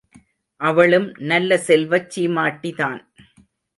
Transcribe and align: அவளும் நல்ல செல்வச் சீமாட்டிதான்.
அவளும் 0.61 1.13
நல்ல 1.19 1.57
செல்வச் 1.57 2.19
சீமாட்டிதான். 2.19 2.99